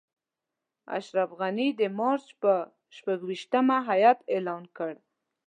[0.97, 2.57] اشرف غني د مارچ پر
[2.95, 4.93] شپږویشتمه هیات اعلان کړ.